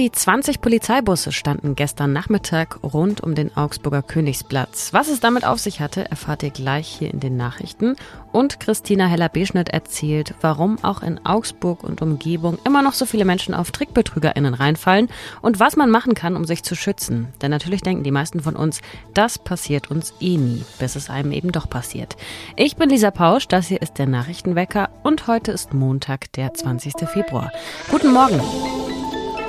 [0.00, 4.94] die 20 Polizeibusse standen gestern Nachmittag rund um den Augsburger Königsplatz.
[4.94, 7.96] Was es damit auf sich hatte, erfahrt ihr gleich hier in den Nachrichten.
[8.32, 13.52] Und Christina Heller-Beschnitt erzählt, warum auch in Augsburg und Umgebung immer noch so viele Menschen
[13.52, 15.08] auf TrickbetrügerInnen reinfallen
[15.42, 17.28] und was man machen kann, um sich zu schützen.
[17.42, 18.80] Denn natürlich denken die meisten von uns,
[19.12, 22.16] das passiert uns eh nie, bis es einem eben doch passiert.
[22.56, 27.06] Ich bin Lisa Pausch, das hier ist der Nachrichtenwecker und heute ist Montag, der 20.
[27.06, 27.52] Februar.
[27.90, 28.40] Guten Morgen.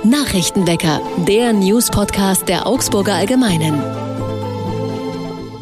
[0.04, 4.11] Nachrichtenwecker, der News-Podcast der Augsburger Allgemeinen.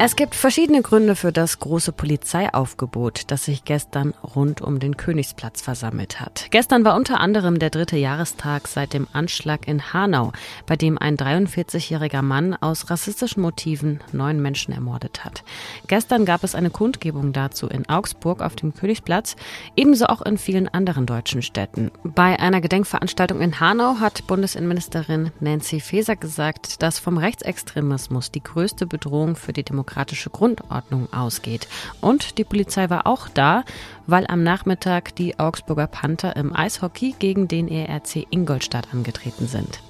[0.02, 5.60] Es gibt verschiedene Gründe für das große Polizeiaufgebot, das sich gestern rund um den Königsplatz
[5.60, 6.46] versammelt hat.
[6.50, 10.32] Gestern war unter anderem der dritte Jahrestag seit dem Anschlag in Hanau,
[10.64, 15.44] bei dem ein 43-jähriger Mann aus rassistischen Motiven neun Menschen ermordet hat.
[15.86, 19.36] Gestern gab es eine Kundgebung dazu in Augsburg auf dem Königsplatz,
[19.76, 21.90] ebenso auch in vielen anderen deutschen Städten.
[22.04, 28.86] Bei einer Gedenkveranstaltung in Hanau hat Bundesinnenministerin Nancy Faeser gesagt, dass vom Rechtsextremismus die größte
[28.86, 31.68] Bedrohung für die Demokratie demokratische Grundordnung ausgeht.
[32.00, 33.64] Und die Polizei war auch da,
[34.06, 39.80] weil am Nachmittag die Augsburger Panther im Eishockey gegen den ERC Ingolstadt angetreten sind.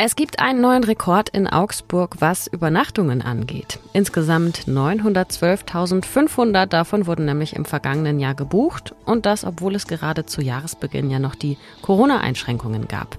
[0.00, 3.80] Es gibt einen neuen Rekord in Augsburg, was Übernachtungen angeht.
[3.92, 10.40] Insgesamt 912.500 davon wurden nämlich im vergangenen Jahr gebucht und das, obwohl es gerade zu
[10.40, 13.18] Jahresbeginn ja noch die Corona-Einschränkungen gab.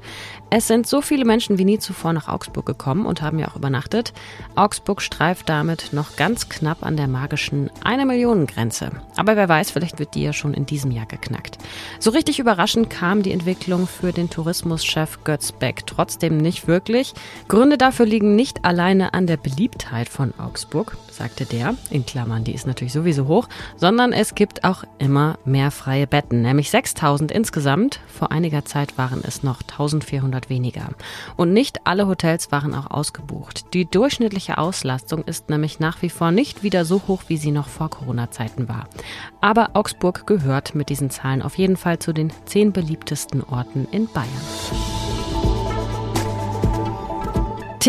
[0.52, 3.58] Es sind so viele Menschen wie nie zuvor nach Augsburg gekommen und haben ja auch
[3.58, 4.14] übernachtet.
[4.56, 8.90] Augsburg streift damit noch ganz knapp an der magischen eine Millionen Grenze.
[9.18, 11.58] Aber wer weiß, vielleicht wird die ja schon in diesem Jahr geknackt.
[12.00, 17.14] So richtig überraschend kam die Entwicklung für den Tourismuschef Götz Beck trotzdem nicht wirklich.
[17.50, 22.54] Gründe dafür liegen nicht alleine an der Beliebtheit von Augsburg, sagte der, in Klammern, die
[22.54, 28.00] ist natürlich sowieso hoch, sondern es gibt auch immer mehr freie Betten, nämlich 6000 insgesamt.
[28.08, 30.90] Vor einiger Zeit waren es noch 1400 100 weniger.
[31.36, 33.74] Und nicht alle Hotels waren auch ausgebucht.
[33.74, 37.68] Die durchschnittliche Auslastung ist nämlich nach wie vor nicht wieder so hoch, wie sie noch
[37.68, 38.88] vor Corona-Zeiten war.
[39.42, 44.08] Aber Augsburg gehört mit diesen Zahlen auf jeden Fall zu den zehn beliebtesten Orten in
[44.08, 44.89] Bayern.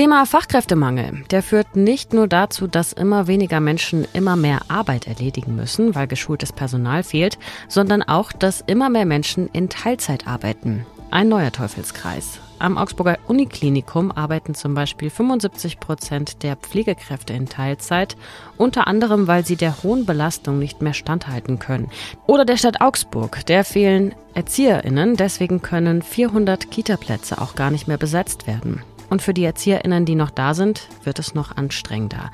[0.00, 1.24] Thema Fachkräftemangel.
[1.30, 6.06] Der führt nicht nur dazu, dass immer weniger Menschen immer mehr Arbeit erledigen müssen, weil
[6.06, 7.38] geschultes Personal fehlt,
[7.68, 10.86] sondern auch, dass immer mehr Menschen in Teilzeit arbeiten.
[11.10, 12.40] Ein neuer Teufelskreis.
[12.58, 18.16] Am Augsburger Uniklinikum arbeiten zum Beispiel 75 Prozent der Pflegekräfte in Teilzeit,
[18.56, 21.90] unter anderem, weil sie der hohen Belastung nicht mehr standhalten können.
[22.26, 27.98] Oder der Stadt Augsburg, der fehlen ErzieherInnen, deswegen können 400 Kitaplätze auch gar nicht mehr
[27.98, 28.82] besetzt werden.
[29.10, 32.30] Und für die ErzieherInnen, die noch da sind, wird es noch anstrengender.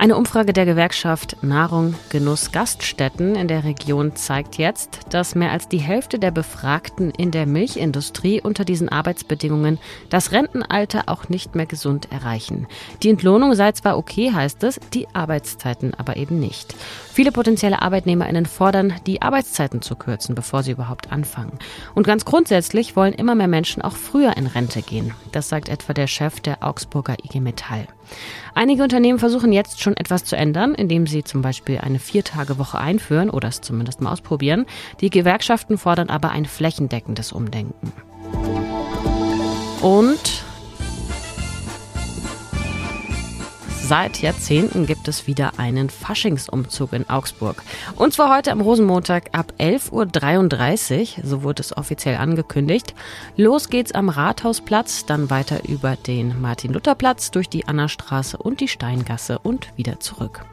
[0.00, 5.68] Eine Umfrage der Gewerkschaft Nahrung, Genuss, Gaststätten in der Region zeigt jetzt, dass mehr als
[5.68, 9.78] die Hälfte der Befragten in der Milchindustrie unter diesen Arbeitsbedingungen
[10.08, 12.66] das Rentenalter auch nicht mehr gesund erreichen.
[13.02, 16.74] Die Entlohnung sei zwar okay, heißt es, die Arbeitszeiten aber eben nicht.
[17.12, 21.58] Viele potenzielle ArbeitnehmerInnen fordern, die Arbeitszeiten zu kürzen, bevor sie überhaupt anfangen.
[21.94, 25.12] Und ganz grundsätzlich wollen immer mehr Menschen auch früher in Rente gehen.
[25.30, 27.86] Das sagt etwa der Chef der Augsburger IG Metall.
[28.54, 33.30] Einige Unternehmen versuchen jetzt schon etwas zu ändern, indem sie zum Beispiel eine Viertagewoche einführen
[33.30, 34.66] oder es zumindest mal ausprobieren.
[35.00, 37.92] Die Gewerkschaften fordern aber ein flächendeckendes Umdenken.
[39.80, 40.39] Und
[43.90, 47.64] Seit Jahrzehnten gibt es wieder einen Faschingsumzug in Augsburg.
[47.96, 52.94] Und zwar heute am Rosenmontag ab 11.33 Uhr, so wurde es offiziell angekündigt.
[53.36, 59.40] Los geht's am Rathausplatz, dann weiter über den Martin-Luther-Platz, durch die Annastraße und die Steingasse
[59.40, 60.44] und wieder zurück.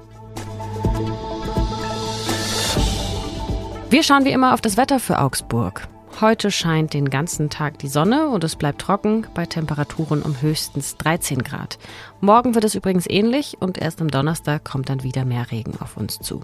[3.91, 5.87] Wir schauen wie immer auf das Wetter für Augsburg.
[6.19, 10.97] Heute scheint den ganzen Tag die Sonne und es bleibt trocken bei Temperaturen um höchstens
[10.97, 11.77] 13 Grad.
[12.21, 15.95] Morgen wird es übrigens ähnlich und erst am Donnerstag kommt dann wieder mehr Regen auf
[15.95, 16.43] uns zu.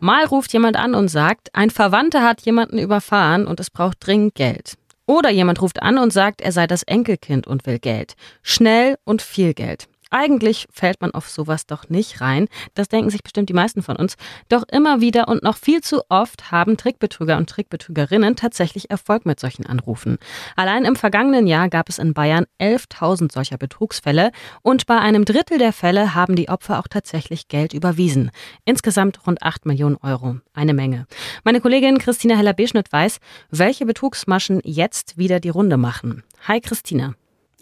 [0.00, 4.34] Mal ruft jemand an und sagt, ein Verwandter hat jemanden überfahren und es braucht dringend
[4.34, 4.76] Geld.
[5.06, 8.16] Oder jemand ruft an und sagt, er sei das Enkelkind und will Geld.
[8.42, 9.88] Schnell und viel Geld.
[10.10, 12.48] Eigentlich fällt man auf sowas doch nicht rein.
[12.74, 14.16] Das denken sich bestimmt die meisten von uns.
[14.48, 19.38] Doch immer wieder und noch viel zu oft haben Trickbetrüger und Trickbetrügerinnen tatsächlich Erfolg mit
[19.38, 20.18] solchen Anrufen.
[20.56, 25.58] Allein im vergangenen Jahr gab es in Bayern 11.000 solcher Betrugsfälle und bei einem Drittel
[25.58, 28.30] der Fälle haben die Opfer auch tatsächlich Geld überwiesen.
[28.64, 30.38] Insgesamt rund 8 Millionen Euro.
[30.52, 31.06] Eine Menge.
[31.44, 33.18] Meine Kollegin Christina Heller-Beschnitt weiß,
[33.50, 36.24] welche Betrugsmaschen jetzt wieder die Runde machen.
[36.48, 37.14] Hi Christina.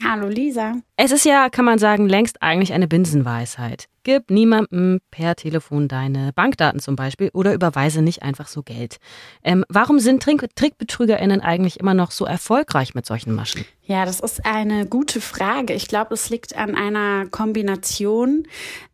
[0.04, 0.74] Hallo Lisa.
[0.96, 3.88] Es ist ja, kann man sagen, längst eigentlich eine Binsenweisheit.
[4.04, 8.98] Gib niemandem per Telefon deine Bankdaten zum Beispiel oder überweise nicht einfach so Geld.
[9.42, 13.64] Ähm, warum sind Trick TrickbetrügerInnen eigentlich immer noch so erfolgreich mit solchen Maschen?
[13.82, 15.74] Ja, das ist eine gute Frage.
[15.74, 18.46] Ich glaube, es liegt an einer Kombination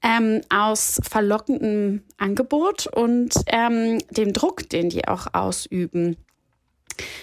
[0.02, 6.16] ähm, aus verlockendem Angebot und ähm, dem Druck, den die auch ausüben.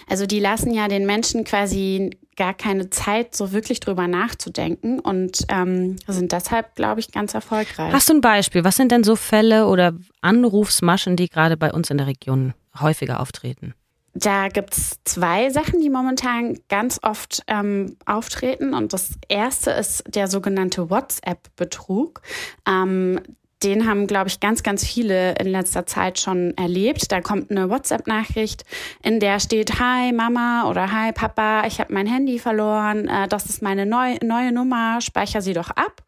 [0.07, 5.45] Also die lassen ja den Menschen quasi gar keine Zeit, so wirklich drüber nachzudenken und
[5.47, 7.93] ähm, sind deshalb, glaube ich, ganz erfolgreich.
[7.93, 8.63] Hast du ein Beispiel?
[8.63, 13.19] Was sind denn so Fälle oder Anrufsmaschen, die gerade bei uns in der Region häufiger
[13.19, 13.75] auftreten?
[14.15, 18.73] Da gibt es zwei Sachen, die momentan ganz oft ähm, auftreten.
[18.73, 22.23] Und das erste ist der sogenannte WhatsApp-Betrug.
[22.67, 23.19] Ähm,
[23.63, 27.12] den haben, glaube ich, ganz, ganz viele in letzter Zeit schon erlebt.
[27.12, 28.66] Da kommt eine WhatsApp-Nachricht,
[29.04, 33.46] in der steht, Hi Mama oder Hi Papa, ich habe mein Handy verloren, äh, das
[33.46, 36.04] ist meine neu, neue Nummer, speicher sie doch ab.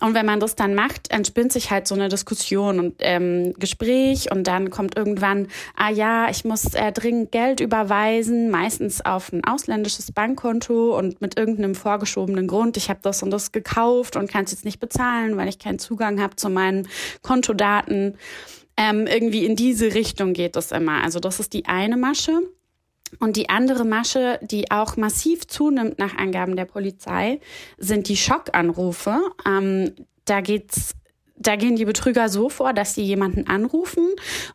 [0.00, 4.32] Und wenn man das dann macht, entspinnt sich halt so eine Diskussion und ähm, Gespräch
[4.32, 9.44] und dann kommt irgendwann, ah ja, ich muss äh, dringend Geld überweisen, meistens auf ein
[9.44, 14.44] ausländisches Bankkonto und mit irgendeinem vorgeschobenen Grund, ich habe das und das gekauft und kann
[14.44, 16.88] es jetzt nicht bezahlen, weil ich keinen Zugang habe zu meinen
[17.22, 18.16] Kontodaten.
[18.76, 21.02] Ähm, irgendwie in diese Richtung geht das immer.
[21.02, 22.40] Also das ist die eine Masche.
[23.18, 27.40] Und die andere Masche, die auch massiv zunimmt nach Angaben der Polizei,
[27.76, 29.20] sind die Schockanrufe.
[29.44, 29.94] Ähm,
[30.24, 30.94] da geht's
[31.40, 34.06] da gehen die Betrüger so vor, dass sie jemanden anrufen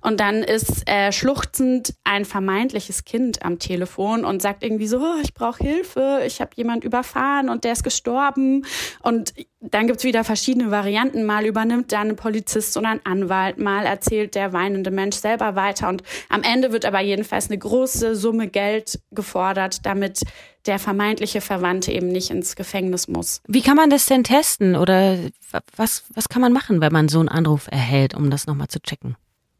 [0.01, 5.19] und dann ist äh, schluchzend ein vermeintliches Kind am Telefon und sagt irgendwie so, oh,
[5.21, 8.65] ich brauche Hilfe, ich habe jemand überfahren und der ist gestorben.
[9.01, 11.25] Und dann gibt's wieder verschiedene Varianten.
[11.25, 15.89] Mal übernimmt da ein Polizist oder ein Anwalt, mal erzählt der weinende Mensch selber weiter.
[15.89, 20.21] Und am Ende wird aber jedenfalls eine große Summe Geld gefordert, damit
[20.65, 23.41] der vermeintliche Verwandte eben nicht ins Gefängnis muss.
[23.47, 25.17] Wie kann man das denn testen oder
[25.75, 28.81] was, was kann man machen, wenn man so einen Anruf erhält, um das nochmal zu
[28.81, 29.15] checken?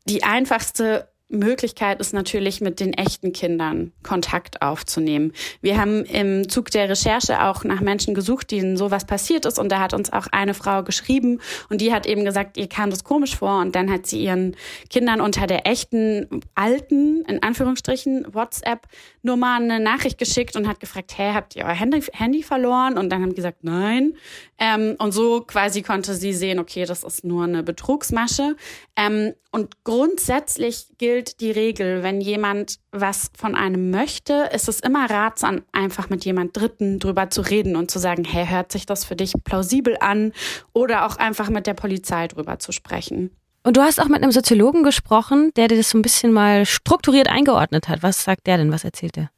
[0.05, 5.33] Die einfachste Möglichkeit ist natürlich, mit den echten Kindern Kontakt aufzunehmen.
[5.61, 9.57] Wir haben im Zug der Recherche auch nach Menschen gesucht, denen sowas passiert ist.
[9.57, 12.91] Und da hat uns auch eine Frau geschrieben und die hat eben gesagt, ihr kam
[12.91, 13.59] das komisch vor.
[13.61, 14.55] Und dann hat sie ihren
[14.89, 21.33] Kindern unter der echten alten, in Anführungsstrichen, WhatsApp-Nummer eine Nachricht geschickt und hat gefragt, hey,
[21.33, 22.99] habt ihr euer Handy, Handy verloren?
[22.99, 24.13] Und dann haben die gesagt, nein.
[24.59, 28.55] Ähm, und so quasi konnte sie sehen, okay, das ist nur eine Betrugsmasche.
[28.95, 35.09] Ähm, und grundsätzlich gilt die Regel, wenn jemand was von einem möchte, ist es immer
[35.09, 39.05] ratsam, einfach mit jemand Dritten drüber zu reden und zu sagen, hey, hört sich das
[39.05, 40.33] für dich plausibel an?
[40.73, 43.31] Oder auch einfach mit der Polizei drüber zu sprechen.
[43.63, 46.65] Und du hast auch mit einem Soziologen gesprochen, der dir das so ein bisschen mal
[46.65, 48.03] strukturiert eingeordnet hat.
[48.03, 48.71] Was sagt der denn?
[48.71, 49.31] Was erzählt er?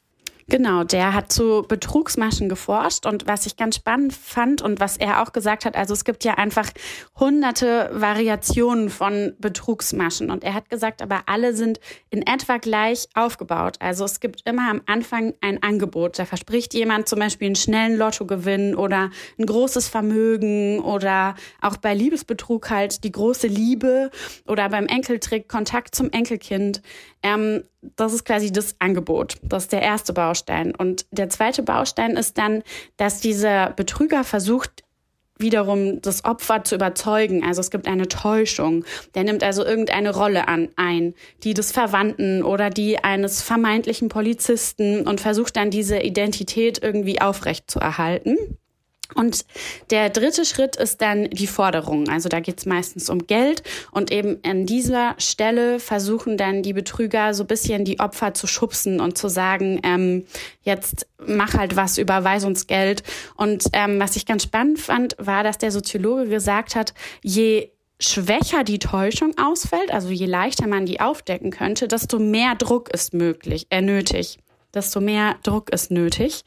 [0.50, 5.22] Genau, der hat zu Betrugsmaschen geforscht und was ich ganz spannend fand und was er
[5.22, 6.70] auch gesagt hat, also es gibt ja einfach
[7.20, 13.76] hunderte Variationen von Betrugsmaschen und er hat gesagt, aber alle sind in etwa gleich aufgebaut.
[13.80, 16.18] Also es gibt immer am Anfang ein Angebot.
[16.18, 21.94] Da verspricht jemand zum Beispiel einen schnellen Lottogewinn oder ein großes Vermögen oder auch bei
[21.94, 24.12] Liebesbetrug halt die große Liebe
[24.48, 26.82] oder beim Enkeltrick Kontakt zum Enkelkind.
[27.22, 29.36] Ähm, das ist quasi das Angebot.
[29.44, 30.74] Das ist der erste Baustein.
[30.76, 32.64] Und der zweite Baustein ist dann,
[32.98, 34.84] dass dieser Betrüger versucht,
[35.40, 37.44] wiederum das Opfer zu überzeugen.
[37.44, 38.86] Also es gibt eine Täuschung.
[39.16, 41.14] Der nimmt also irgendeine Rolle an, ein,
[41.44, 47.70] die des Verwandten oder die eines vermeintlichen Polizisten und versucht dann diese Identität irgendwie aufrecht
[47.70, 48.58] zu erhalten.
[49.16, 49.46] Und
[49.90, 52.10] der dritte Schritt ist dann die Forderung.
[52.10, 56.74] Also da geht es meistens um Geld und eben an dieser Stelle versuchen dann die
[56.74, 60.26] Betrüger so bisschen die Opfer zu schubsen und zu sagen, ähm,
[60.64, 63.04] jetzt mach halt was, überweis uns Geld.
[63.36, 68.64] Und ähm, was ich ganz spannend fand, war, dass der Soziologe gesagt hat, je schwächer
[68.64, 73.68] die Täuschung ausfällt, also je leichter man die aufdecken könnte, desto mehr Druck ist möglich,
[73.70, 74.38] äh, nötig
[74.78, 76.44] desto mehr Druck ist nötig.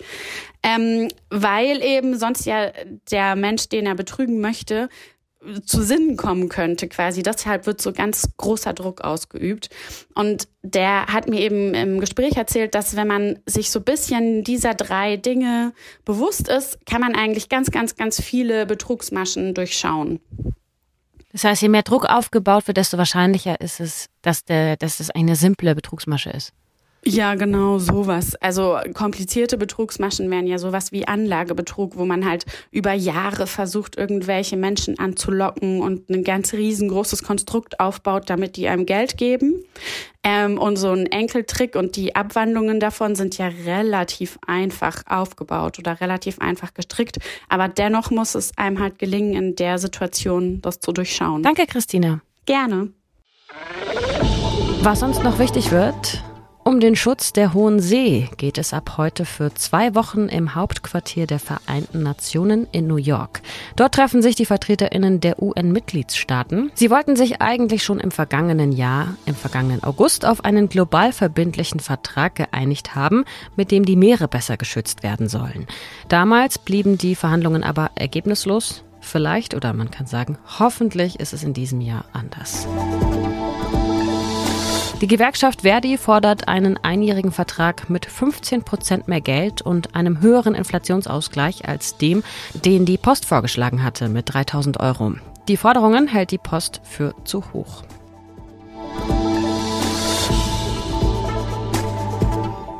[0.62, 2.70] Ähm, weil eben sonst ja
[3.10, 4.88] der Mensch, den er betrügen möchte,
[5.64, 7.22] zu Sinnen kommen könnte quasi.
[7.22, 9.70] Deshalb wird so ganz großer Druck ausgeübt.
[10.14, 14.44] Und der hat mir eben im Gespräch erzählt, dass wenn man sich so ein bisschen
[14.44, 15.72] dieser drei Dinge
[16.04, 20.20] bewusst ist, kann man eigentlich ganz, ganz, ganz viele Betrugsmaschen durchschauen.
[21.32, 25.10] Das heißt, je mehr Druck aufgebaut wird, desto wahrscheinlicher ist es, dass, der, dass das
[25.10, 26.52] eine simple Betrugsmasche ist.
[27.02, 28.36] Ja, genau, sowas.
[28.36, 34.58] Also komplizierte Betrugsmaschen wären ja sowas wie Anlagebetrug, wo man halt über Jahre versucht, irgendwelche
[34.58, 39.64] Menschen anzulocken und ein ganz riesengroßes Konstrukt aufbaut, damit die einem Geld geben.
[40.22, 46.02] Ähm, und so ein Enkeltrick und die Abwandlungen davon sind ja relativ einfach aufgebaut oder
[46.02, 47.16] relativ einfach gestrickt.
[47.48, 51.42] Aber dennoch muss es einem halt gelingen, in der Situation das zu durchschauen.
[51.42, 52.20] Danke, Christina.
[52.44, 52.92] Gerne.
[54.82, 56.22] Was uns noch wichtig wird,
[56.70, 61.26] um den Schutz der Hohen See geht es ab heute für zwei Wochen im Hauptquartier
[61.26, 63.42] der Vereinten Nationen in New York.
[63.74, 66.70] Dort treffen sich die Vertreterinnen der UN-Mitgliedstaaten.
[66.74, 71.80] Sie wollten sich eigentlich schon im vergangenen Jahr, im vergangenen August, auf einen global verbindlichen
[71.80, 73.24] Vertrag geeinigt haben,
[73.56, 75.66] mit dem die Meere besser geschützt werden sollen.
[76.06, 78.84] Damals blieben die Verhandlungen aber ergebnislos.
[79.00, 82.68] Vielleicht, oder man kann sagen, hoffentlich ist es in diesem Jahr anders.
[85.00, 90.54] Die Gewerkschaft Verdi fordert einen einjährigen Vertrag mit 15 Prozent mehr Geld und einem höheren
[90.54, 92.22] Inflationsausgleich als dem,
[92.66, 95.14] den die Post vorgeschlagen hatte mit 3000 Euro.
[95.48, 97.82] Die Forderungen hält die Post für zu hoch.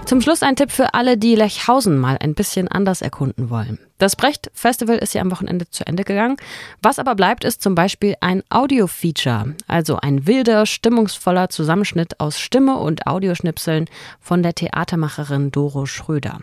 [0.05, 3.79] Zum Schluss ein Tipp für alle, die Lechhausen mal ein bisschen anders erkunden wollen.
[4.00, 6.38] Das Brecht-Festival ist ja am Wochenende zu Ende gegangen.
[6.80, 12.78] Was aber bleibt, ist zum Beispiel ein Audio-Feature, also ein wilder, stimmungsvoller Zusammenschnitt aus Stimme
[12.78, 13.85] und Audioschnipseln
[14.19, 16.38] von der Theatermacherin Doro Schröder.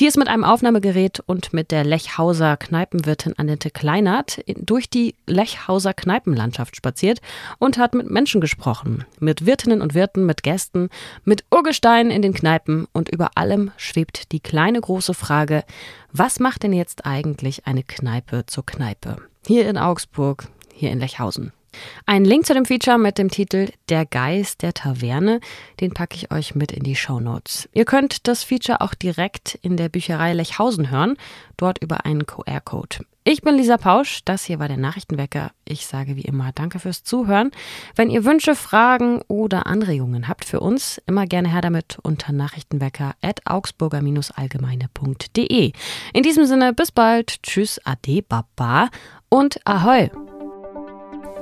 [0.00, 5.92] Die ist mit einem Aufnahmegerät und mit der Lechhauser Kneipenwirtin Annette Kleinert durch die Lechhauser
[5.92, 7.20] Kneipenlandschaft spaziert
[7.58, 9.04] und hat mit Menschen gesprochen.
[9.20, 10.88] Mit Wirtinnen und Wirten, mit Gästen,
[11.24, 15.64] mit Urgesteinen in den Kneipen und über allem schwebt die kleine große Frage,
[16.16, 19.16] was macht denn jetzt eigentlich eine Kneipe zur Kneipe?
[19.48, 21.52] Hier in Augsburg, hier in Lechhausen.
[22.06, 25.40] Ein Link zu dem Feature mit dem Titel Der Geist der Taverne,
[25.80, 27.68] den packe ich euch mit in die Show Notes.
[27.72, 31.16] Ihr könnt das Feature auch direkt in der Bücherei Lechhausen hören,
[31.56, 32.98] dort über einen QR-Code.
[33.26, 35.52] Ich bin Lisa Pausch, das hier war der Nachrichtenwecker.
[35.64, 37.52] Ich sage wie immer Danke fürs Zuhören.
[37.96, 43.14] Wenn ihr Wünsche, Fragen oder Anregungen habt für uns, immer gerne her damit unter nachrichtenwecker
[43.22, 45.72] at augsburger-allgemeine.de.
[46.12, 47.42] In diesem Sinne, bis bald.
[47.42, 48.90] Tschüss, ade, baba
[49.30, 50.10] und ahoi.